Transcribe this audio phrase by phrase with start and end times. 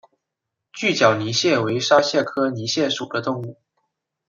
[0.73, 3.61] 锯脚泥蟹为沙蟹科泥蟹属的动物。